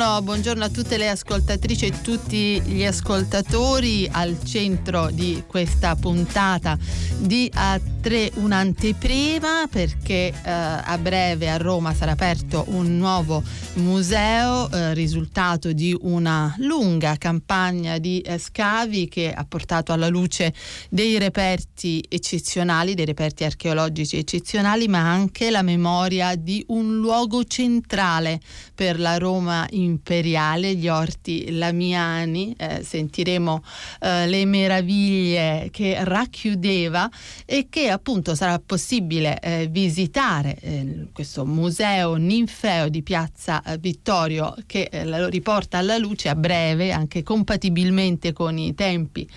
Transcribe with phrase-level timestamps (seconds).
[0.00, 6.78] Buongiorno, buongiorno, a tutte le ascoltatrici e tutti gli ascoltatori al centro di questa puntata
[7.18, 13.42] di A3 un'anteprima perché eh, a breve a Roma sarà aperto un nuovo
[13.74, 20.54] museo, eh, risultato di una lunga campagna di eh, scavi che ha portato alla luce
[20.88, 28.40] dei reperti eccezionali, dei reperti archeologici eccezionali, ma anche la memoria di un luogo centrale
[28.74, 32.54] per la Roma imperiale, gli orti lamiani.
[32.56, 33.62] Eh, sentiremo
[34.00, 37.10] eh, le meraviglie che racchiudeva
[37.44, 44.54] e che appunto sarà possibile eh, visitare eh, questo museo ninfeo di Piazza eh, Vittorio
[44.66, 49.28] che eh, lo riporta alla luce a breve, anche compatibilmente con i tempi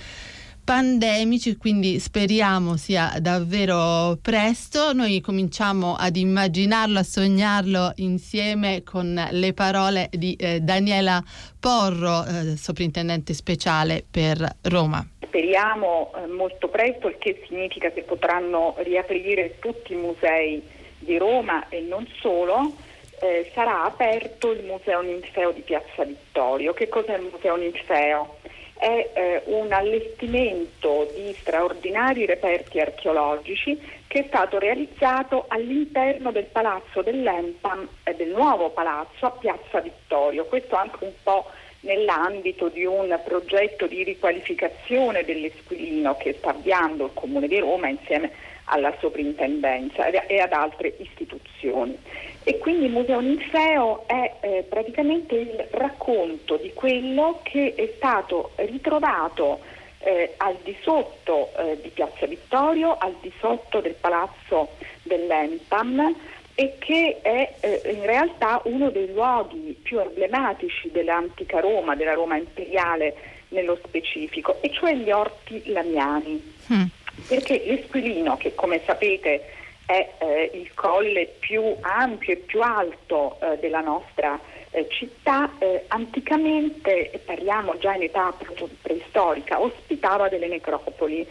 [0.63, 4.93] pandemici, quindi speriamo sia davvero presto.
[4.93, 11.21] Noi cominciamo ad immaginarlo, a sognarlo insieme con le parole di eh, Daniela
[11.59, 15.05] Porro, eh, soprintendente speciale per Roma.
[15.25, 20.61] Speriamo eh, molto presto, il che significa che potranno riaprire tutti i musei
[20.99, 22.73] di Roma e non solo.
[23.19, 26.73] Eh, sarà aperto il Museo Ninfeo di Piazza Vittorio.
[26.73, 28.37] Che cos'è il Museo Ninfeo?
[28.83, 37.01] È eh, un allestimento di straordinari reperti archeologici che è stato realizzato all'interno del palazzo
[37.01, 40.43] dell'Empam, eh, del nuovo palazzo a Piazza Vittorio.
[40.43, 41.45] Questo anche un po'
[41.81, 48.31] nell'ambito di un progetto di riqualificazione dell'Esquilino che sta avviando il Comune di Roma insieme
[48.65, 51.97] alla soprintendenza e ad altre istituzioni.
[52.43, 58.51] E quindi il Museo Ninfeo è eh, praticamente il racconto di quello che è stato
[58.55, 59.59] ritrovato
[59.99, 64.71] eh, al di sotto eh, di Piazza Vittorio, al di sotto del palazzo
[65.03, 66.15] dell'Empam
[66.55, 72.37] e che è eh, in realtà uno dei luoghi più emblematici dell'antica Roma, della Roma
[72.37, 73.15] imperiale
[73.49, 76.53] nello specifico, e cioè gli orti lamiani.
[76.73, 76.83] Mm.
[77.27, 83.57] Perché l'Esquilino, che come sapete è eh, il colle più ampio e più alto eh,
[83.59, 84.39] della nostra
[84.71, 88.33] eh, città, eh, anticamente, e parliamo già in età
[88.81, 91.27] preistorica, ospitava delle necropoli.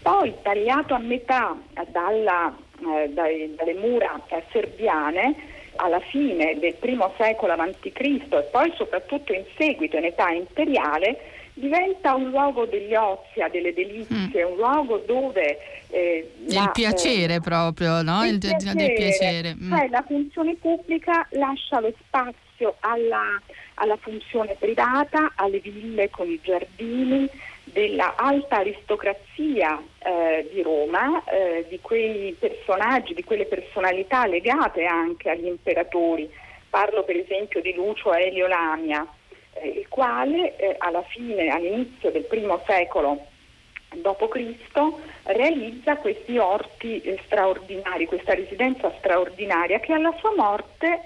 [0.00, 1.56] Poi tagliato a metà
[1.88, 2.54] dalla,
[2.86, 7.90] eh, dai, dalle mura eh, serbiane, alla fine del primo secolo a.C.
[7.94, 11.18] e poi soprattutto in seguito in età imperiale,
[11.54, 14.50] diventa un luogo degli ozia, delle delizie, mm.
[14.50, 15.58] un luogo dove...
[15.88, 18.24] Eh, il la, piacere eh, proprio, no?
[18.24, 19.54] Il, il piacere, del piacere.
[19.54, 19.70] Mm.
[19.70, 23.40] Cioè la funzione pubblica lascia lo spazio alla,
[23.74, 27.28] alla funzione privata, alle ville con i giardini,
[27.64, 35.30] della alta aristocrazia eh, di Roma, eh, di quei personaggi, di quelle personalità legate anche
[35.30, 36.30] agli imperatori.
[36.68, 39.06] Parlo per esempio di Lucio Elio Lamia,
[39.64, 43.26] il quale eh, alla fine, all'inizio del primo secolo
[43.94, 44.92] d.C.
[45.24, 51.02] realizza questi orti eh, straordinari, questa residenza straordinaria che alla sua morte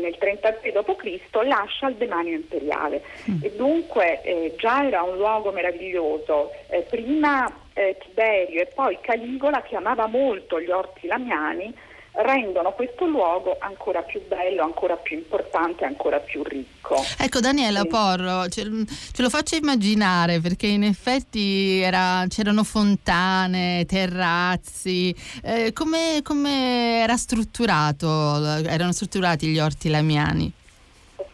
[0.00, 1.42] nel 33 d.C.
[1.44, 3.42] lascia il demanio imperiale mm.
[3.42, 6.50] e dunque eh, già era un luogo meraviglioso.
[6.68, 11.74] Eh, prima eh, Tiberio e poi Caligola chiamava molto gli orti lamiani
[12.16, 16.96] rendono questo luogo ancora più bello, ancora più importante, ancora più ricco.
[17.18, 17.88] Ecco Daniela sì.
[17.88, 18.62] Porro, ce,
[19.12, 27.16] ce, lo faccio immaginare perché in effetti era, c'erano fontane, terrazzi, eh, come, come era
[27.16, 28.08] strutturato,
[28.64, 30.52] erano strutturati gli orti lamiani?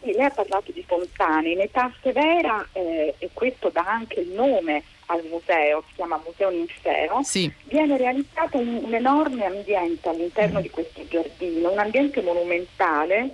[0.03, 4.31] Sì, lei ha parlato di fontane, in età severa eh, e questo dà anche il
[4.31, 7.53] nome al museo, si chiama Museo Ninfeo, sì.
[7.65, 10.63] viene realizzato un, un, enorme ambiente all'interno mm.
[10.63, 13.31] di questo giardino, un ambiente monumentale,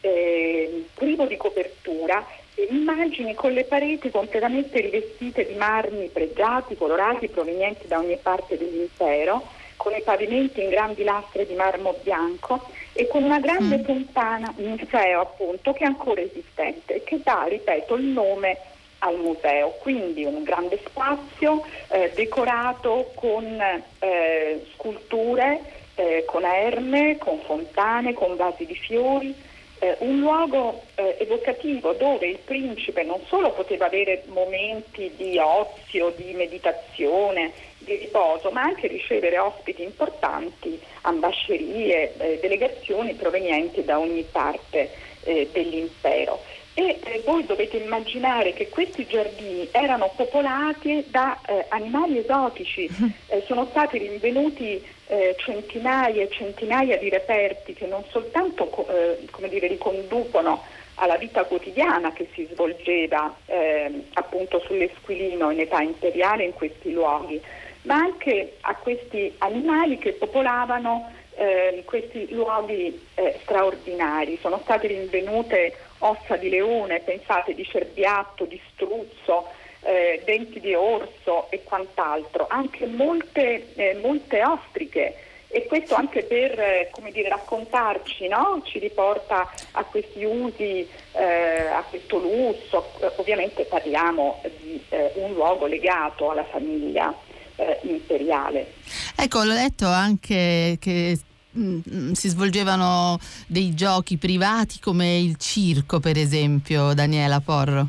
[0.00, 2.26] eh, privo di copertura,
[2.70, 9.46] immagini con le pareti completamente rivestite di marmi pregiati, colorati, provenienti da ogni parte dell'impero,
[9.76, 13.84] con i pavimenti in grandi lastre di marmo bianco e con una grande mm.
[13.84, 18.58] fontana Ninfeo appunto che è ancora esistente e che dà, ripeto, il nome
[19.00, 23.60] al museo, quindi un grande spazio eh, decorato con
[23.98, 25.60] eh, sculture,
[25.94, 29.34] eh, con erme, con fontane, con vasi di fiori,
[29.80, 36.12] eh, un luogo eh, evocativo dove il principe non solo poteva avere momenti di ozio,
[36.16, 44.24] di meditazione, di riposo, ma anche ricevere ospiti importanti, ambascerie, eh, delegazioni provenienti da ogni
[44.30, 45.06] parte
[45.52, 46.40] dell'impero.
[46.80, 52.88] E eh, voi dovete immaginare che questi giardini erano popolati da eh, animali esotici,
[53.26, 59.66] eh, sono stati rinvenuti eh, centinaia e centinaia di reperti che non soltanto come dire,
[59.66, 60.62] riconducono
[60.94, 67.40] alla vita quotidiana che si svolgeva eh, appunto sull'Esquilino in età imperiale in questi luoghi,
[67.82, 74.38] ma anche a questi animali che popolavano eh, questi luoghi eh, straordinari.
[74.40, 79.48] Sono state rinvenute ossa di leone, pensate di cerbiatto, di struzzo,
[79.82, 85.16] eh, denti di orso e quant'altro, anche molte, eh, molte ostriche
[85.50, 88.60] e questo anche per eh, dire, raccontarci, no?
[88.64, 95.66] ci riporta a questi usi, eh, a questo lusso, ovviamente parliamo di eh, un luogo
[95.66, 97.14] legato alla famiglia
[97.56, 98.74] eh, imperiale.
[99.16, 101.18] Ecco, ho letto anche che
[101.56, 107.88] mm, mm, si svolgevano dei giochi privati come il circo, per esempio, Daniela Porro.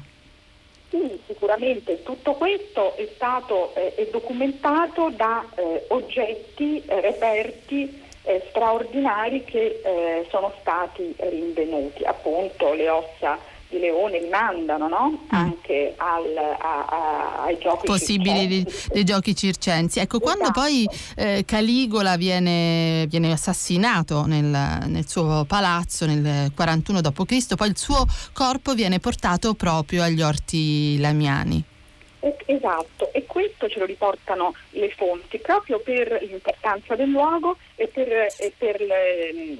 [0.89, 8.45] Sì, sicuramente tutto questo è stato eh, è documentato da eh, oggetti, eh, reperti eh,
[8.49, 13.37] straordinari che eh, sono stati rinvenuti, appunto le ossa
[13.69, 15.09] di Leone rimandano no?
[15.09, 15.27] mm.
[15.29, 19.99] anche al, a, a, ai giochi possibili dei, dei giochi circensi.
[19.99, 20.31] Ecco, esatto.
[20.31, 27.69] quando poi eh, Caligola viene, viene assassinato nel, nel, suo palazzo nel 41 d.C., poi
[27.69, 31.63] il suo corpo viene portato proprio agli orti lamiani.
[32.45, 38.09] Esatto, e questo ce lo riportano le fonti proprio per l'importanza del luogo e per,
[38.09, 39.57] e per le,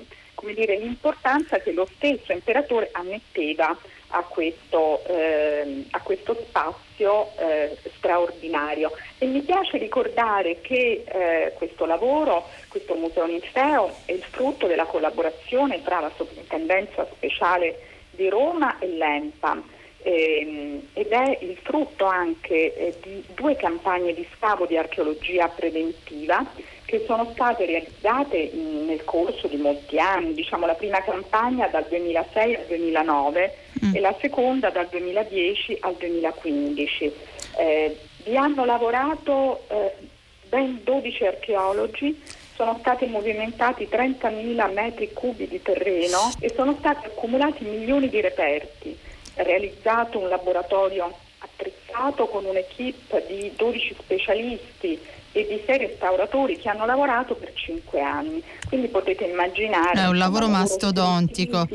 [0.53, 3.77] dire, l'importanza che lo stesso imperatore ammetteva
[4.09, 8.91] a questo, eh, a questo spazio eh, straordinario.
[9.17, 14.85] E mi piace ricordare che eh, questo lavoro, questo Museo Ninfeo, è il frutto della
[14.85, 19.61] collaborazione tra la Soprintendenza Speciale di Roma e l'ENPA
[20.01, 26.45] ehm, ed è il frutto anche eh, di due campagne di scavo di archeologia preventiva
[26.89, 32.55] che sono state realizzate nel corso di molti anni, diciamo la prima campagna dal 2006
[32.55, 33.55] al 2009
[33.85, 33.95] mm.
[33.95, 37.13] e la seconda dal 2010 al 2015.
[37.59, 39.93] Eh, vi hanno lavorato eh,
[40.49, 42.19] ben 12 archeologi,
[42.55, 48.97] sono stati movimentati 30.000 metri cubi di terreno e sono stati accumulati milioni di reperti,
[49.35, 51.13] realizzato un laboratorio
[51.89, 54.99] attrezzato con un'equipe di 12 specialisti
[55.31, 58.41] e di sei restauratori che hanno lavorato per cinque anni.
[58.67, 60.01] Quindi potete immaginare...
[60.01, 61.67] È un lavoro un mastodontico.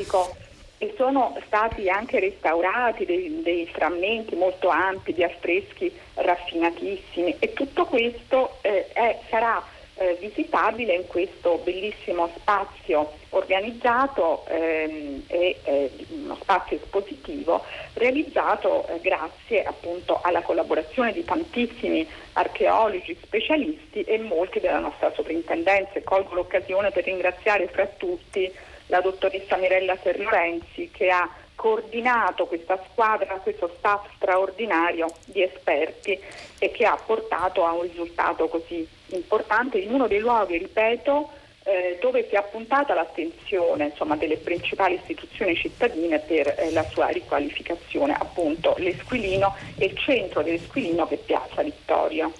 [0.78, 7.86] E sono stati anche restaurati dei, dei, frammenti molto ampi di affreschi raffinatissimi e tutto
[7.86, 9.62] questo eh, è, sarà
[9.96, 17.64] eh, visitabile in questo bellissimo spazio organizzato ehm, eh, uno spazio espositivo
[17.94, 26.00] realizzato eh, grazie appunto alla collaborazione di tantissimi archeologi specialisti e molti della nostra soprintendenza.
[26.02, 28.52] Colgo l'occasione per ringraziare fra tutti
[28.86, 36.18] la dottoressa Mirella Serlorenzi che ha coordinato questa squadra, questo staff straordinario di esperti
[36.58, 41.30] e che ha portato a un risultato così importante in uno dei luoghi, ripeto,
[41.64, 47.08] eh, dove si è appuntata l'attenzione insomma, delle principali istituzioni cittadine per eh, la sua
[47.08, 52.30] riqualificazione, appunto l'Esquilino e il centro dell'Esquilino che è Piazza Vittoria.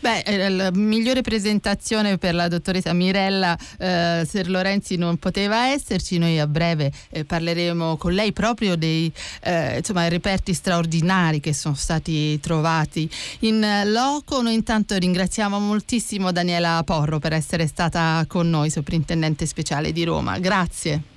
[0.00, 6.18] Beh, eh, la migliore presentazione per la dottoressa Mirella eh, Ser Lorenzi non poteva esserci.
[6.18, 11.74] Noi a breve eh, parleremo con lei proprio dei eh, insomma, reperti straordinari che sono
[11.74, 13.08] stati trovati
[13.40, 14.42] in loco.
[14.42, 20.38] Noi intanto ringraziamo moltissimo Daniela Porro per essere stata con noi, soprintendente speciale di Roma.
[20.38, 21.16] Grazie.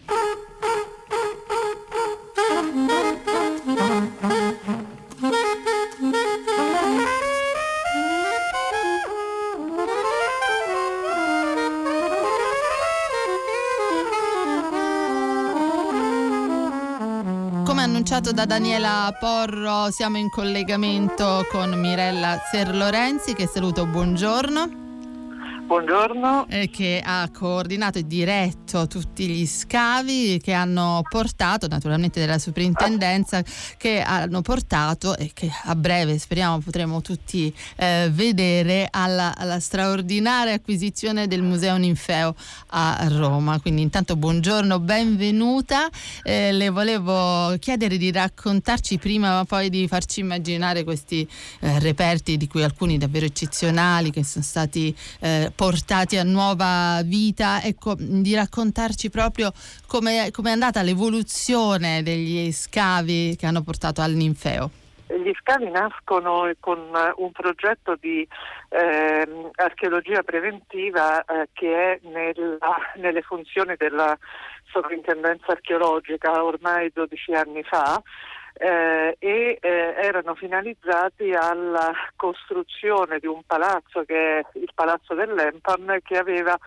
[18.11, 24.80] Annunciato da Daniela Porro, siamo in collegamento con Mirella Serlorenzi che saluto, buongiorno.
[25.71, 26.47] Buongiorno.
[26.49, 33.41] Eh, che ha coordinato e diretto tutti gli scavi che hanno portato, naturalmente della soprintendenza,
[33.77, 40.55] che hanno portato e che a breve speriamo potremo tutti eh, vedere alla, alla, straordinaria
[40.55, 42.35] acquisizione del Museo Ninfeo
[42.71, 43.57] a Roma.
[43.61, 45.87] Quindi intanto buongiorno, benvenuta.
[46.21, 51.25] Eh, le volevo chiedere di raccontarci prima ma poi di farci immaginare questi
[51.61, 57.61] eh, reperti di cui alcuni davvero eccezionali che sono stati eh, portati a nuova vita,
[57.61, 59.51] ecco, di raccontarci proprio
[59.85, 64.71] come è andata l'evoluzione degli scavi che hanno portato al ninfeo.
[65.05, 66.79] Gli scavi nascono con
[67.17, 68.27] un progetto di
[68.69, 74.17] eh, archeologia preventiva eh, che è nella, nelle funzioni della
[74.71, 78.01] sovrintendenza archeologica ormai 12 anni fa
[78.53, 79.69] eh, e eh,
[80.01, 86.57] erano finalizzati alla costruzione di un palazzo che è il Palazzo dell'Empon che aveva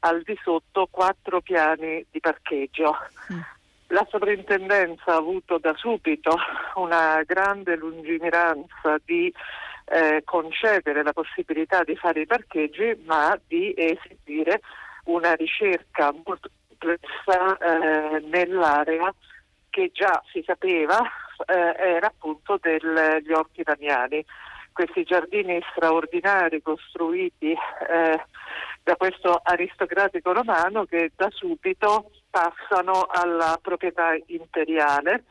[0.00, 2.96] al di sotto quattro piani di parcheggio.
[3.32, 3.40] Mm.
[3.88, 6.36] La sovrintendenza ha avuto da subito
[6.74, 9.32] una grande lungimiranza di
[9.84, 14.60] eh, concedere la possibilità di fare i parcheggi, ma di esibire
[15.04, 19.12] una ricerca molto complessa eh, nell'area
[19.70, 20.98] che già si sapeva
[21.44, 24.24] era appunto degli orti damiani.
[24.72, 28.20] Questi giardini straordinari costruiti eh,
[28.82, 35.24] da questo aristocratico romano che da subito passano alla proprietà imperiale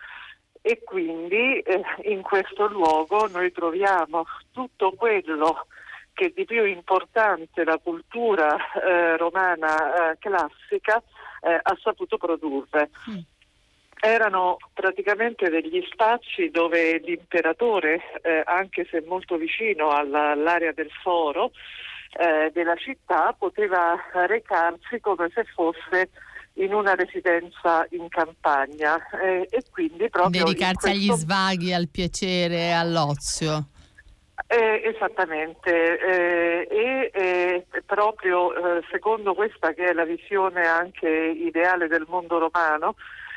[0.62, 5.68] e quindi eh, in questo luogo noi troviamo tutto quello
[6.12, 11.02] che di più importante la cultura eh, romana eh, classica
[11.42, 12.90] eh, ha saputo produrre.
[13.10, 13.35] Mm
[14.00, 21.52] erano praticamente degli spazi dove l'imperatore, eh, anche se molto vicino alla, all'area del foro
[22.18, 26.10] eh, della città, poteva recarsi come se fosse
[26.58, 31.12] in una residenza in campagna eh, e quindi proprio dedicarsi questo...
[31.12, 33.70] agli svaghi, al piacere, all'ozio.
[34.48, 41.88] Eh, esattamente, eh, e eh, proprio eh, secondo questa che è la visione anche ideale
[41.88, 42.96] del mondo romano,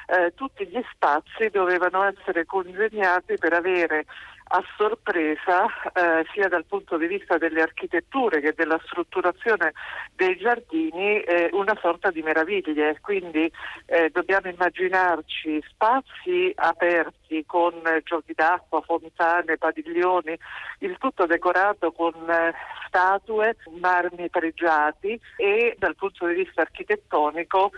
[0.09, 4.07] eh, tutti gli spazi dovevano essere congegnati per avere
[4.49, 9.73] a sorpresa eh, sia dal punto di vista delle architetture che della strutturazione
[10.15, 12.99] dei giardini eh, una sorta di meraviglie.
[13.01, 13.51] Quindi
[13.87, 17.75] eh, dobbiamo immaginarci spazi aperti con
[18.05, 20.39] giochi d'acqua, fontane, padiglioni,
[20.81, 22.55] il tutto decorato con eh,
[22.89, 27.71] statue, marmi pregiati e dal punto di vista architettonico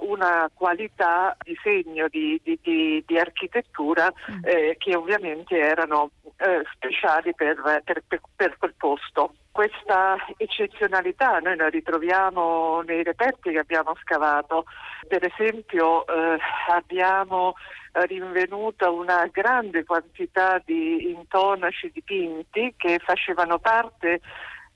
[0.00, 4.38] una qualità di segno di, di, di, di architettura mm.
[4.44, 6.03] eh, che ovviamente erano
[6.36, 8.02] eh, speciali per, per,
[8.36, 14.64] per, quel posto questa eccezionalità noi la ritroviamo nei reperti che abbiamo scavato.
[15.06, 16.38] Per esempio eh,
[16.70, 17.54] abbiamo
[17.92, 24.20] rinvenuta una grande quantità di intonaci dipinti che facevano parte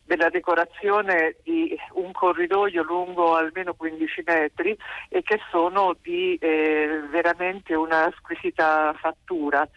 [0.05, 7.75] della decorazione di un corridoio lungo almeno 15 metri e che sono di eh, veramente
[7.75, 9.69] una squisita fattura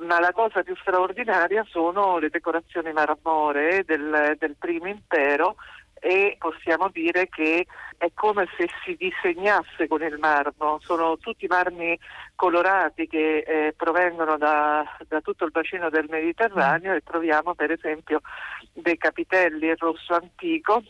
[0.00, 5.56] ma la cosa più straordinaria sono le decorazioni marmoree del, del primo impero
[6.00, 7.66] e possiamo dire che
[7.98, 11.98] è come se si disegnasse con il marmo, sono tutti marmi
[12.34, 18.22] colorati che eh, provengono da, da, tutto il bacino del Mediterraneo e troviamo per esempio
[18.72, 20.82] dei capitelli in rosso antico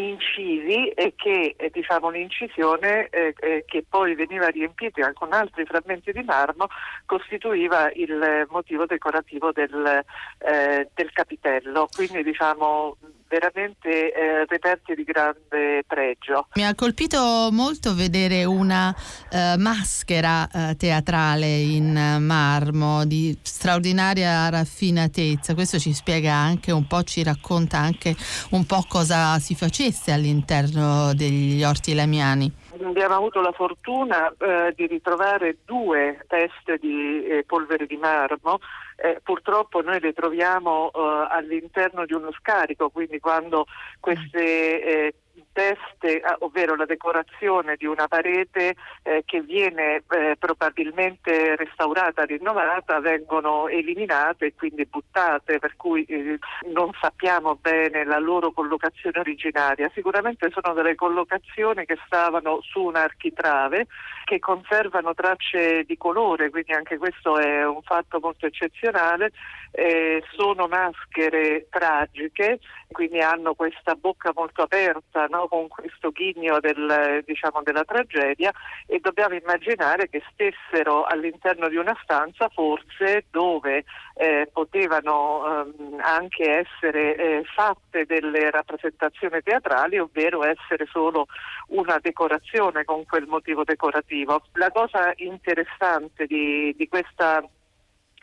[0.00, 6.12] incisi e che eh, diciamo, un'incisione eh, eh, che poi veniva riempita con altri frammenti
[6.12, 6.68] di marmo
[7.04, 10.04] costituiva il motivo decorativo del,
[10.38, 11.88] eh, del capitello.
[11.94, 12.96] Quindi diciamo
[13.28, 16.48] veramente eh, reperti di grande pregio.
[16.54, 18.94] Mi ha colpito molto vedere una
[19.30, 25.54] eh, maschera eh, teatrale in marmo di straordinaria raffinatezza.
[25.54, 28.14] Questo ci spiega anche un po', ci racconta anche
[28.50, 32.52] un po' cosa si facesse all'interno degli orti lamiani.
[32.80, 38.60] Abbiamo avuto la fortuna eh, di ritrovare due teste di eh, polvere di marmo
[39.00, 43.66] eh, purtroppo noi le troviamo eh, all'interno di uno scarico, quindi quando
[44.00, 45.14] queste eh,
[45.58, 53.00] teste, ah, ovvero la decorazione di una parete eh, che viene eh, probabilmente restaurata, rinnovata,
[53.00, 56.38] vengono eliminate e quindi buttate, per cui eh,
[56.72, 59.90] non sappiamo bene la loro collocazione originaria.
[59.92, 63.88] Sicuramente sono delle collocazioni che stavano su un architrave
[64.28, 69.32] che conservano tracce di colore, quindi anche questo è un fatto molto eccezionale.
[69.70, 72.58] Eh, sono maschere tragiche,
[72.90, 75.47] quindi hanno questa bocca molto aperta, no?
[75.48, 78.52] Con questo ghigno del, diciamo, della tragedia
[78.86, 86.66] e dobbiamo immaginare che stessero all'interno di una stanza forse dove eh, potevano ehm, anche
[86.66, 91.26] essere eh, fatte delle rappresentazioni teatrali, ovvero essere solo
[91.68, 94.42] una decorazione con quel motivo decorativo.
[94.54, 97.42] La cosa interessante di, di questa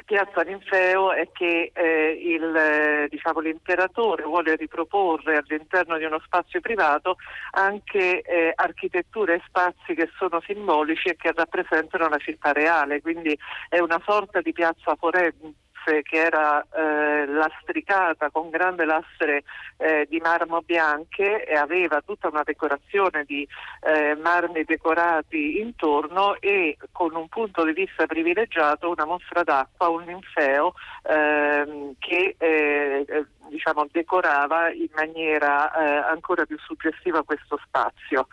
[0.04, 6.60] Piazza Ninfeo è che eh, il, eh, diciamo, l'imperatore vuole riproporre all'interno di uno spazio
[6.60, 7.18] privato
[7.52, 13.38] anche eh, architetture e spazi che sono simbolici e che rappresentano la città reale, quindi
[13.70, 15.64] è una sorta di piazza forense
[16.02, 19.44] che era eh, lastricata con grande lastre
[19.78, 23.48] eh, di marmo bianche e aveva tutta una decorazione di
[23.82, 30.04] eh, marmi decorati intorno e con un punto di vista privilegiato una mostra d'acqua, un
[30.04, 30.74] ninfeo
[31.04, 38.28] ehm, che eh, eh, diciamo, decorava in maniera eh, ancora più suggestiva questo spazio.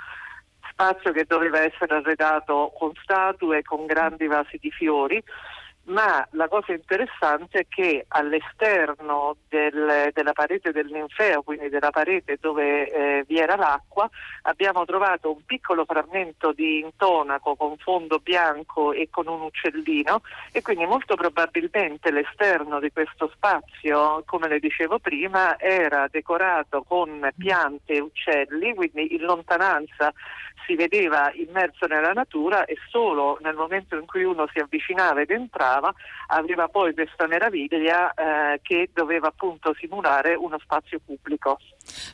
[0.71, 5.23] Spazio che doveva essere arredato con statue, con grandi vasi di fiori
[5.85, 12.39] ma la cosa interessante è che all'esterno del, della parete del ninfeo, quindi della parete
[12.41, 14.09] dove eh, vi era l'acqua,
[14.43, 20.23] abbiamo trovato un piccolo frammento di intonaco con fondo bianco e con un uccellino
[20.53, 27.29] e quindi molto probabilmente l'esterno di questo spazio, come le dicevo prima, era decorato con
[27.37, 30.13] piante e uccelli, quindi in lontananza
[30.67, 35.31] si vedeva immerso nella natura e solo nel momento in cui uno si avvicinava ed
[35.31, 35.93] entrava
[36.29, 41.59] aveva poi questa meraviglia eh, che doveva appunto simulare uno spazio pubblico.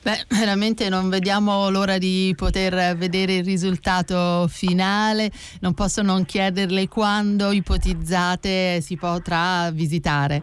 [0.02, 5.30] Beh, veramente non vediamo l'ora di poter vedere il risultato finale,
[5.60, 10.42] non posso non chiederle quando ipotizzate si potrà visitare.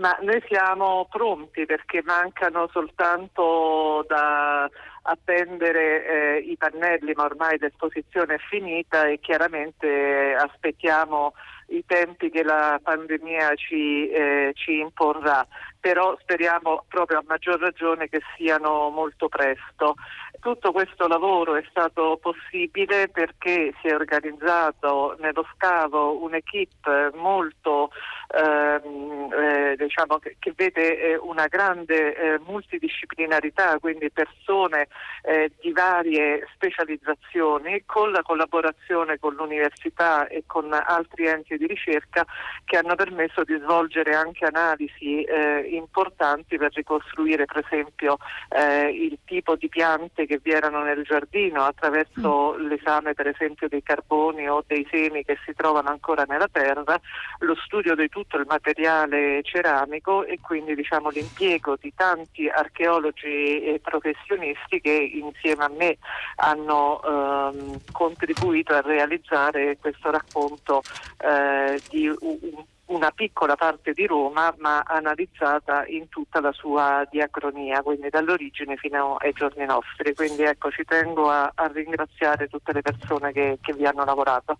[0.00, 4.68] Ma noi siamo pronti perché mancano soltanto da
[5.02, 11.32] appendere eh, i pannelli, ma ormai l'esposizione è finita e chiaramente aspettiamo
[11.70, 15.46] i tempi che la pandemia ci, eh, ci imporrà,
[15.78, 19.94] però speriamo proprio a maggior ragione che siano molto presto.
[20.40, 27.90] Tutto questo lavoro è stato possibile perché si è organizzato nello scavo un'equipe molto
[28.32, 34.88] ehm, eh, diciamo che, che vede eh, una grande eh, multidisciplinarità, quindi persone
[35.22, 42.24] eh, di varie specializzazioni con la collaborazione con l'università e con altri enti di ricerca
[42.64, 49.18] che hanno permesso di svolgere anche analisi eh, importanti per ricostruire per esempio eh, il
[49.24, 52.66] tipo di piante che vi erano nel giardino attraverso mm.
[52.66, 57.00] l'esame per esempio dei carboni o dei semi che si trovano ancora nella terra,
[57.40, 63.80] lo studio di tutto il materiale ceramico e quindi diciamo, l'impiego di tanti archeologi e
[63.82, 65.96] professionisti che insieme a me
[66.36, 70.82] hanno ehm, contribuito a realizzare questo racconto
[71.18, 77.82] eh, di un una piccola parte di Roma ma analizzata in tutta la sua diacronia,
[77.82, 80.14] quindi dall'origine fino ai giorni nostri.
[80.14, 84.58] Quindi ecco, ci tengo a, a ringraziare tutte le persone che, che, vi hanno lavorato.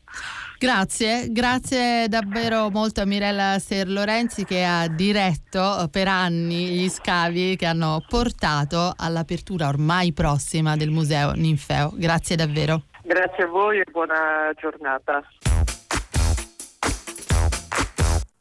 [0.58, 7.56] Grazie, grazie davvero molto a Mirella Ser Lorenzi che ha diretto per anni gli scavi
[7.56, 11.92] che hanno portato all'apertura ormai prossima del Museo Ninfeo.
[11.94, 12.82] Grazie davvero.
[13.02, 15.24] Grazie a voi e buona giornata.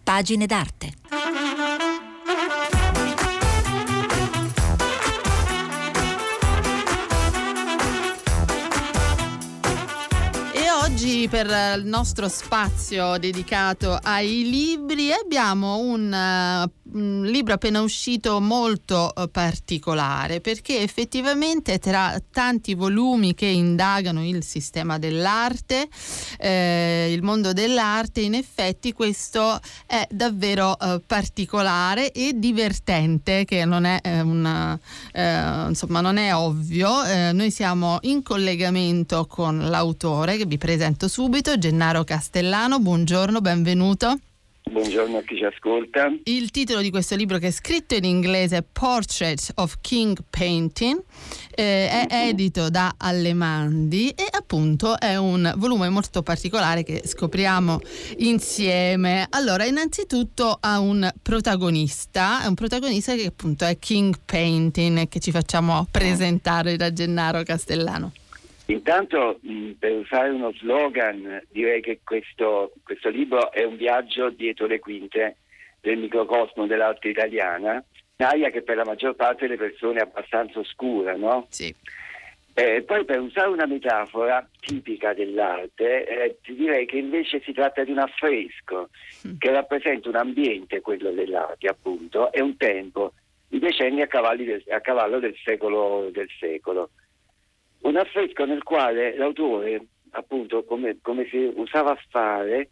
[0.10, 0.93] Pagine d'arte.
[10.82, 18.39] oggi per il nostro spazio dedicato ai libri abbiamo un, uh, un libro appena uscito
[18.39, 25.88] molto uh, particolare perché effettivamente tra tanti volumi che indagano il sistema dell'arte,
[26.38, 33.86] eh, il mondo dell'arte, in effetti questo è davvero uh, particolare e divertente che non
[33.86, 34.80] è, eh, una,
[35.67, 37.32] insomma, non è ovvio.
[37.34, 44.19] noi siamo in collegamento con l'autore che vi presento subito, Gennaro Castellano, buongiorno, benvenuto.
[44.69, 46.13] Buongiorno a chi ci ascolta.
[46.25, 51.01] Il titolo di questo libro che è scritto in inglese Portrait of King Painting
[51.55, 57.82] eh, è edito da Allemandi e appunto è un volume molto particolare che scopriamo
[58.17, 59.25] insieme.
[59.32, 65.32] Allora, innanzitutto ha un protagonista, è un protagonista che appunto è King Painting che ci
[65.32, 68.12] facciamo presentare da Gennaro Castellano.
[68.69, 74.67] Intanto mh, per usare uno slogan direi che questo, questo, libro è un viaggio dietro
[74.67, 75.38] le quinte
[75.82, 77.84] del microcosmo dell'arte italiana,
[78.17, 81.47] un'area che per la maggior parte delle persone è abbastanza oscura, no?
[81.49, 81.73] Sì.
[82.53, 87.84] Eh, poi per usare una metafora tipica dell'arte, eh, ti direi che invece si tratta
[87.84, 88.89] di un affresco
[89.27, 89.38] mm.
[89.39, 93.13] che rappresenta un ambiente, quello dell'arte appunto, e un tempo,
[93.49, 96.91] i decenni a, del, a cavallo del secolo, del secolo
[97.81, 102.71] un affresco nel quale l'autore, appunto come, come si usava a fare,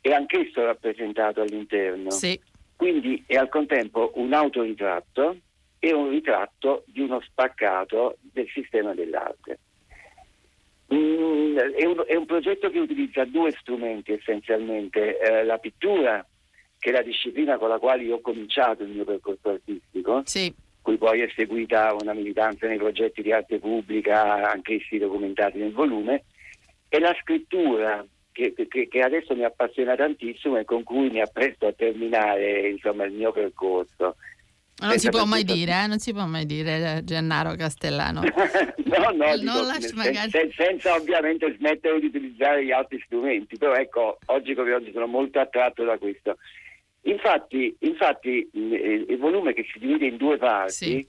[0.00, 2.10] è anch'esso rappresentato all'interno.
[2.10, 2.38] Sì.
[2.76, 5.38] Quindi è al contempo un autoritratto
[5.78, 9.58] e un ritratto di uno spaccato del sistema dell'arte.
[10.94, 16.24] Mm, è, un, è, un, progetto che utilizza due strumenti essenzialmente, eh, la pittura,
[16.78, 20.54] che è la disciplina con la quale io ho cominciato il mio percorso artistico, sì.
[20.86, 26.22] Cui poi è seguita una militanza nei progetti di arte pubblica, anch'essi documentati nel volume,
[26.88, 31.66] e la scrittura, che, che, che, adesso mi appassiona tantissimo e con cui mi appresto
[31.66, 34.14] a terminare insomma, il mio percorso.
[34.78, 35.86] Non si può mai dire, eh?
[35.88, 38.20] non si può mai dire Gennaro Castellano.
[38.84, 40.30] no, no, dico, magari...
[40.30, 45.08] sen- senza ovviamente smettere di utilizzare gli altri strumenti, però ecco, oggi come oggi sono
[45.08, 46.36] molto attratto da questo.
[47.06, 51.06] Infatti, infatti il volume che si divide in due parti, sì.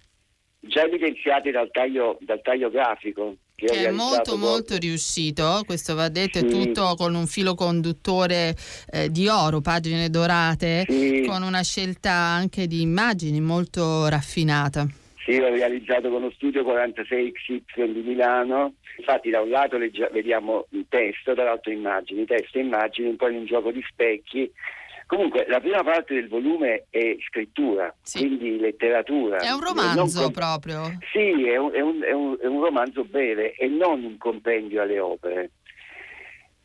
[0.60, 4.48] già evidenziati dal taglio, dal taglio grafico, che è molto proprio.
[4.48, 6.46] molto riuscito, questo va detto, sì.
[6.46, 8.56] è tutto con un filo conduttore
[8.92, 11.26] eh, di oro, pagine dorate, sì.
[11.28, 14.86] con una scelta anche di immagini molto raffinata.
[15.26, 18.76] Sì, l'ho realizzato con lo studio 46XY di Milano.
[18.98, 23.30] Infatti da un lato legge, vediamo il testo, dall'altro immagini, testo e immagini, un po'
[23.30, 24.50] in un gioco di specchi
[25.08, 28.20] Comunque, la prima parte del volume è scrittura, sì.
[28.20, 29.38] quindi letteratura.
[29.38, 30.98] È un romanzo com- proprio.
[31.14, 34.82] Sì, è un, è, un, è, un, è un, romanzo breve e non un compendio
[34.82, 35.52] alle opere.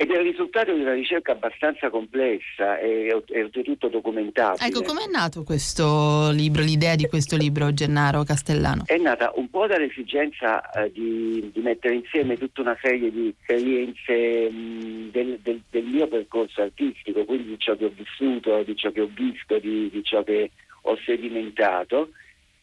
[0.03, 4.67] Ed è il risultato di una ricerca abbastanza complessa e, e oltretutto documentabile.
[4.67, 8.83] Ecco, com'è nato questo libro, l'idea di questo libro, Gennaro Castellano?
[8.85, 14.51] È nata un po' dall'esigenza eh, di, di, mettere insieme tutta una serie di esperienze
[14.51, 18.91] mh, del, del, del, mio percorso artistico, quindi di ciò che ho vissuto, di ciò
[18.91, 20.51] che ho visto, di, di ciò che
[20.83, 22.09] ho sedimentato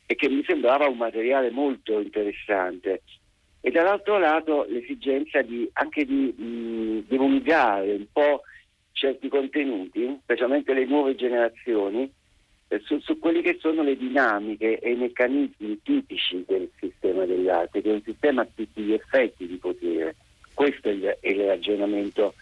[0.06, 3.04] e che mi sembrava un materiale molto interessante
[3.62, 8.42] e dall'altro lato l'esigenza di, anche di mh, divulgare un po'
[8.92, 12.12] certi contenuti, specialmente le nuove generazioni,
[12.68, 17.82] eh, su, su quelli che sono le dinamiche e i meccanismi tipici del sistema dell'arte,
[17.82, 20.16] che è un sistema a tutti gli effetti di potere.
[20.54, 22.34] Questo è il, è il ragionamento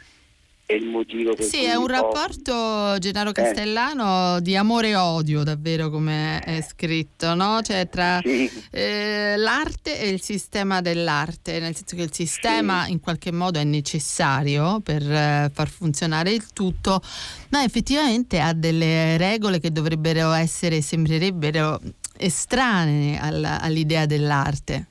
[0.68, 3.32] è il motivo per sì, è un rapporto, Gennaro eh.
[3.32, 4.42] Castellano, eh.
[4.42, 7.62] di amore e odio, davvero come è scritto, no?
[7.62, 8.52] Cioè tra sì.
[8.72, 12.92] eh, l'arte e il sistema dell'arte, nel senso che il sistema sì.
[12.92, 17.02] in qualche modo è necessario per eh, far funzionare il tutto,
[17.48, 21.80] ma effettivamente ha delle regole che dovrebbero essere, sembrerebbero
[22.18, 24.88] estranee alla, all'idea dell'arte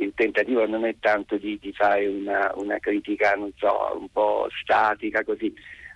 [0.00, 4.48] il tentativo non è tanto di, di fare una, una, critica, non so, un po'
[4.62, 5.52] statica così,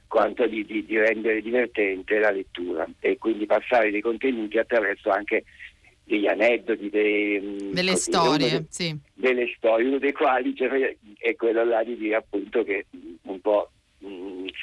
[0.07, 5.45] quanto di, di, di, rendere divertente la lettura e quindi passare dei contenuti attraverso anche
[6.05, 8.97] degli aneddoti, dei, mm, delle così, storie, de, sì.
[9.15, 12.87] delle storie, uno dei quali cioè, è quello là di dire appunto che
[13.23, 13.71] un po'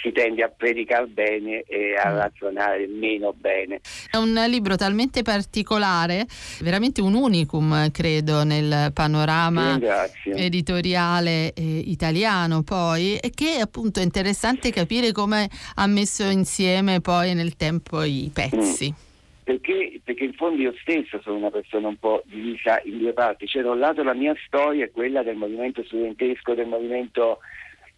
[0.02, 2.16] si tende a predicare bene e a mm.
[2.16, 3.82] razionare meno bene.
[4.10, 6.26] È un libro talmente particolare,
[6.62, 9.80] veramente un unicum, credo, nel panorama
[10.24, 17.34] editoriale eh, italiano poi, e che appunto è interessante capire come ha messo insieme poi
[17.34, 18.90] nel tempo i pezzi.
[18.90, 19.10] Mm.
[19.44, 23.48] Perché, perché, in fondo io stesso sono una persona un po' divisa in due parti,
[23.48, 27.40] cioè da un lato la mia storia è quella del movimento studentesco, del movimento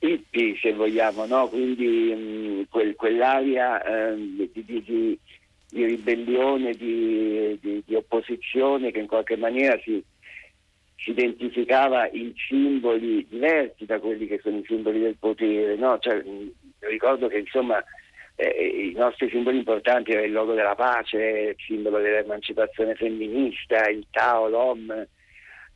[0.03, 1.47] hippie se vogliamo, no?
[1.47, 5.19] quindi mh, quel, quell'area eh, di, di, di,
[5.69, 10.03] di, ribellione, di, opposizione che in qualche maniera si,
[10.97, 15.75] si, identificava in simboli diversi da quelli che sono i simboli del potere.
[15.75, 15.97] No?
[15.99, 17.81] Cioè, mh, ricordo che insomma
[18.35, 24.05] eh, i nostri simboli importanti erano il logo della pace, il simbolo dell'emancipazione femminista, il
[24.11, 25.07] Tao, l'Om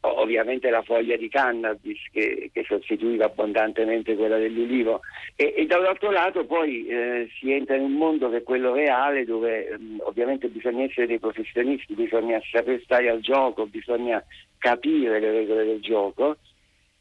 [0.08, 5.02] ovviamente la foglia di cannabis che, che sostituiva abbondantemente quella dell'ulivo
[5.36, 9.26] e, e dall'altro lato poi eh, si entra in un mondo che è quello reale
[9.26, 14.24] dove mh, ovviamente bisogna essere dei professionisti, bisogna saper stare al gioco, bisogna
[14.58, 16.38] capire le regole del gioco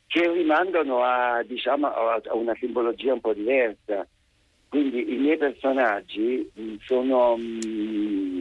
[0.06, 4.06] che rimandano a, diciamo, a una simbologia un po' diversa.
[4.68, 8.40] Quindi i miei personaggi mh, sono mh,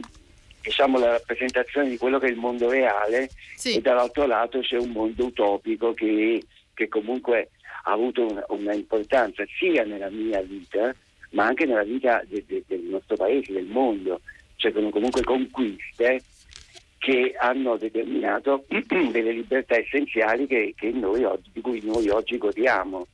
[0.66, 3.76] diciamo, la rappresentazione di quello che è il mondo reale sì.
[3.76, 6.42] e dall'altro lato c'è un mondo utopico che,
[6.74, 7.50] che comunque
[7.84, 10.92] ha avuto una, una, importanza sia nella mia vita
[11.30, 14.20] ma anche nella vita de, de, del nostro paese, del mondo,
[14.56, 16.22] cioè sono comunque conquiste
[16.98, 23.06] che hanno determinato delle libertà essenziali che, che noi oggi, di cui noi oggi godiamo.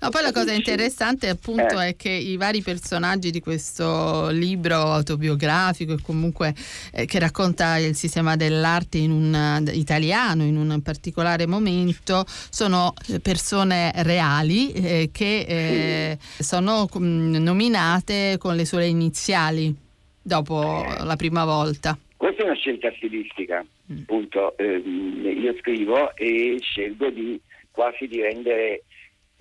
[0.00, 1.88] No, poi la cosa interessante appunto eh.
[1.88, 6.54] è che i vari personaggi di questo libro autobiografico e comunque
[6.92, 13.92] eh, che racconta il sistema dell'arte in un italiano in un particolare momento sono persone
[13.96, 19.74] reali eh, che eh, sono mh, nominate con le sue iniziali
[20.20, 21.98] dopo la prima volta.
[22.16, 23.98] Questa è una scelta stilistica, mm.
[23.98, 27.38] appunto, ehm, io scrivo e scelgo di
[27.70, 28.84] quasi di rendere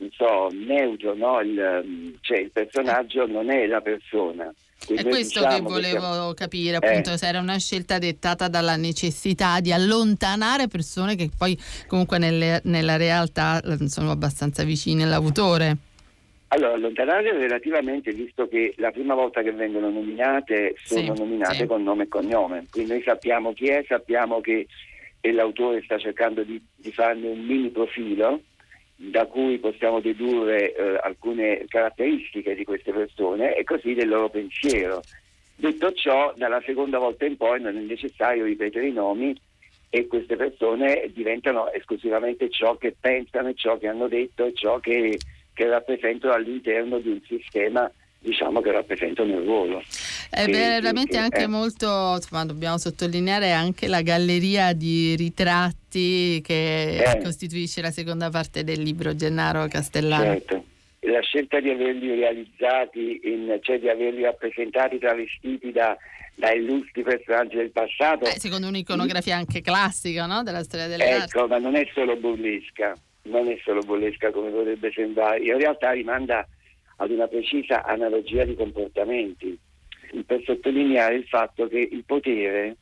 [0.04, 1.39] non so, neutro, no?
[1.39, 4.54] il, cioè il personaggio non è la persona.
[4.86, 6.34] È questo diciamo che volevo che siamo...
[6.34, 7.18] capire, appunto, eh.
[7.18, 12.98] se era una scelta dettata dalla necessità di allontanare persone che poi comunque nelle, nella
[12.98, 15.78] realtà eh, sono abbastanza vicine all'autore.
[16.50, 21.66] Allora, allontanare relativamente, visto che la prima volta che vengono nominate sono sì, nominate sì.
[21.66, 24.68] con nome e cognome, quindi noi sappiamo chi è, sappiamo che
[25.32, 28.42] l'autore sta cercando di, di farne un mini profilo
[28.95, 35.01] da cui possiamo dedurre eh, alcune caratteristiche di queste persone e così del loro pensiero.
[35.56, 39.36] Detto ciò, dalla seconda volta in poi non è necessario ripetere i nomi
[39.89, 45.19] e queste persone diventano esclusivamente ciò che pensano ciò che hanno detto e ciò che,
[45.53, 47.91] che rappresentano all'interno di un sistema
[48.23, 49.83] diciamo che rappresentano il ruolo.
[50.29, 51.47] È veramente che, anche eh.
[51.47, 57.21] molto, insomma, dobbiamo sottolineare anche la galleria di ritratti che eh.
[57.21, 60.23] costituisce la seconda parte del libro Gennaro Castellano.
[60.23, 60.63] Certo.
[61.01, 65.97] La scelta di averli realizzati, in, cioè di averli rappresentati travestiti da,
[66.36, 68.23] da illustri personaggi del passato.
[68.23, 70.43] Eh, secondo un'iconografia anche classica no?
[70.43, 71.38] della storia dell'arte.
[71.38, 75.91] Ecco, ma non è solo burlesca, non è solo burlesca come potrebbe sembrare, in realtà
[75.91, 76.47] rimanda
[76.97, 79.58] ad una precisa analogia di comportamenti,
[80.25, 82.77] per sottolineare il fatto che il potere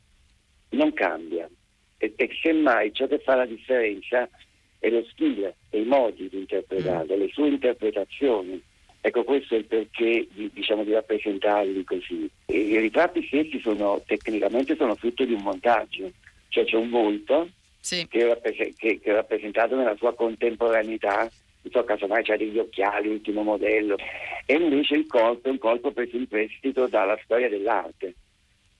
[0.70, 1.48] non cambia
[1.96, 4.28] e, e semmai ciò che fa la differenza
[4.78, 8.60] è lo stile e i modi di interpretarlo, le sue interpretazioni.
[9.00, 12.28] Ecco, questo è il perché di, diciamo, di rappresentarli così.
[12.46, 16.10] E I ritratti stessi sono, tecnicamente sono frutto di un montaggio,
[16.48, 17.48] cioè c'è un volto
[17.80, 18.06] sì.
[18.08, 18.40] che,
[19.02, 21.30] è rappresentato nella sua contemporaneità
[21.70, 23.96] so, casomai c'ha degli occhiali, ultimo modello,
[24.46, 28.14] e invece il corpo è un corpo preso in prestito dalla storia dell'arte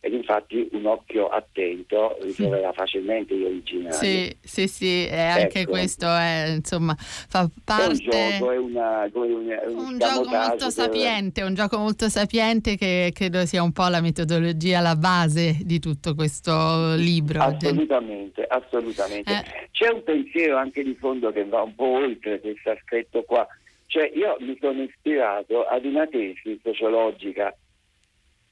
[0.05, 3.95] ed infatti un occhio attento ritroverà facilmente gli originali.
[3.95, 5.71] Sì, sì, sì, e anche ecco.
[5.71, 7.85] questo è, insomma, fa parte...
[7.85, 10.71] È un gioco, è, una, un, un gioco molto per...
[10.73, 15.79] sapiente, un gioco molto sapiente che credo sia un po' la metodologia, la base di
[15.79, 17.41] tutto questo libro.
[17.41, 19.31] Assolutamente, assolutamente.
[19.31, 19.69] Eh.
[19.71, 23.47] C'è un pensiero anche di fondo che va un po' oltre questo aspetto qua.
[23.87, 27.55] Cioè io mi sono ispirato ad una tesi sociologica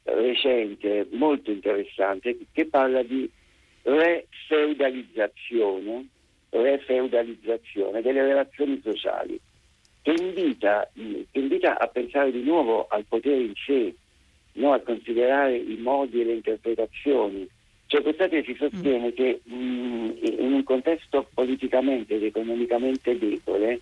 [0.04, 3.28] recente, molto interessante, che parla di
[3.82, 6.06] refeudalizzazione,
[6.50, 9.40] refeudalizzazione delle relazioni sociali,
[10.02, 13.94] che invita, che invita, a pensare di nuovo al potere in sé,
[14.52, 14.72] no?
[14.72, 17.48] a considerare i modi e le interpretazioni.
[17.86, 19.14] Cioè questa tesi sostiene mm.
[19.14, 23.80] che mh, mm, in un contesto politicamente ed economicamente debole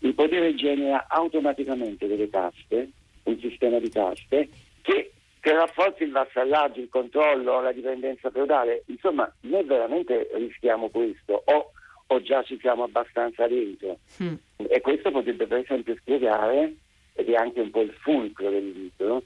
[0.00, 2.90] il potere genera automaticamente delle caste,
[3.24, 4.48] un sistema di caste,
[4.80, 8.84] che che rafforzi il vassallaggio, il controllo, la dipendenza feudale.
[8.86, 11.72] Insomma, noi veramente rischiamo questo o,
[12.06, 13.98] o già ci siamo abbastanza dentro.
[14.22, 14.34] Mm.
[14.68, 16.74] E questo potrebbe per esempio spiegare,
[17.14, 19.22] ed è anche un po' il fulcro del libro,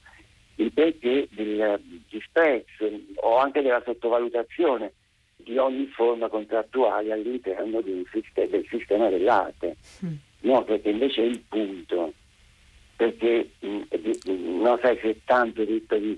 [0.57, 4.93] il perché del disprezzo o anche della sottovalutazione
[5.37, 9.77] di ogni forma contrattuale all'interno sistema, del sistema dell'arte.
[10.05, 10.15] Mm.
[10.41, 12.14] No, perché invece è il punto
[12.97, 13.83] perché mm,
[14.63, 16.17] non sai se è tanto detto di,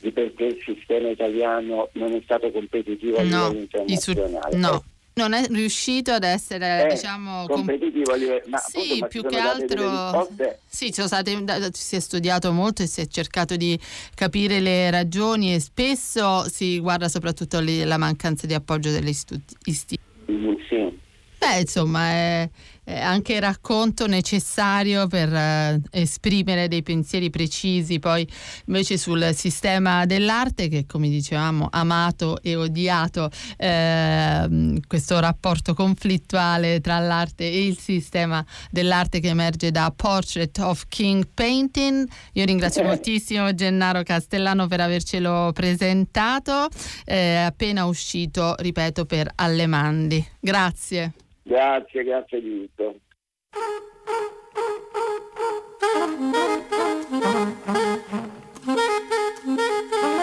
[0.00, 4.56] di, perché il sistema italiano non è stato competitivo a no, livello internazionale.
[4.56, 4.84] no.
[5.14, 9.36] Non è riuscito ad essere eh, diciamo competitivo a livello ma sì, appunto, più che
[9.36, 10.26] altro
[10.66, 13.78] sì, state, si è studiato molto e si è cercato di
[14.14, 20.00] capire le ragioni e spesso si guarda soprattutto alla mancanza di appoggio delle istituzioni.
[20.30, 21.00] Mm, sì.
[21.42, 22.48] Beh, insomma, è,
[22.84, 28.26] eh, anche racconto necessario per eh, esprimere dei pensieri precisi poi
[28.66, 36.98] invece sul sistema dell'arte che come dicevamo amato e odiato eh, questo rapporto conflittuale tra
[36.98, 42.08] l'arte e il sistema dell'arte che emerge da Portrait of King Painting.
[42.32, 46.68] Io ringrazio moltissimo Gennaro Castellano per avercelo presentato
[47.04, 51.12] eh, appena uscito ripeto per Allemandi grazie
[51.42, 53.00] Grazie, grazie di tutto.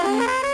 [0.10, 0.49] bella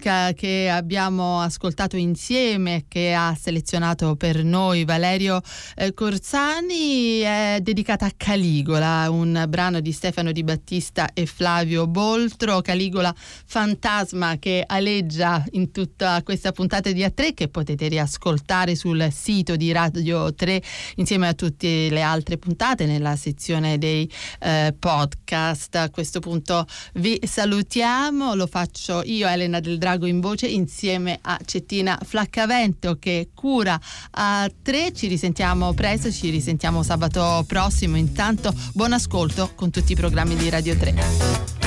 [0.00, 5.42] Musica che abbiamo ascoltato insieme, che ha selezionato per noi Valerio
[5.76, 12.62] eh, Corsani, è dedicata a Caligola, un brano di Stefano Di Battista e Flavio Boltro.
[12.62, 19.56] Caligola fantasma che aleggia in tutta questa puntata di A3 che potete riascoltare sul sito
[19.56, 20.62] di Radio 3
[20.96, 24.10] insieme a tutte le altre puntate nella sezione dei
[24.40, 25.74] eh, podcast.
[25.74, 31.38] A questo punto vi salutiamo, lo faccio io Elena del Drago in voce insieme a
[31.44, 33.78] Cettina Flaccavento che cura
[34.12, 34.92] a 3.
[34.92, 37.96] Ci risentiamo presto, ci risentiamo sabato prossimo.
[37.96, 41.59] Intanto buon ascolto con tutti i programmi di Radio 3.